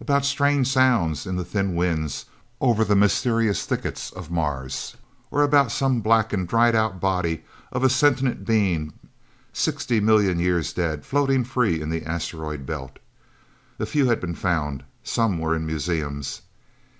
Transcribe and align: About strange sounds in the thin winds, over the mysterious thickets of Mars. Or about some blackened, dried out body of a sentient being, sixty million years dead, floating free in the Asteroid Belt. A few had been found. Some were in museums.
About 0.00 0.24
strange 0.24 0.68
sounds 0.68 1.26
in 1.26 1.34
the 1.34 1.44
thin 1.44 1.74
winds, 1.74 2.26
over 2.60 2.84
the 2.84 2.94
mysterious 2.94 3.66
thickets 3.66 4.12
of 4.12 4.30
Mars. 4.30 4.96
Or 5.28 5.42
about 5.42 5.72
some 5.72 6.00
blackened, 6.00 6.46
dried 6.46 6.76
out 6.76 7.00
body 7.00 7.42
of 7.72 7.82
a 7.82 7.90
sentient 7.90 8.44
being, 8.44 8.92
sixty 9.52 9.98
million 9.98 10.38
years 10.38 10.72
dead, 10.72 11.04
floating 11.04 11.42
free 11.42 11.80
in 11.80 11.90
the 11.90 12.06
Asteroid 12.06 12.64
Belt. 12.64 13.00
A 13.80 13.84
few 13.86 14.06
had 14.06 14.20
been 14.20 14.36
found. 14.36 14.84
Some 15.02 15.40
were 15.40 15.52
in 15.56 15.66
museums. 15.66 16.42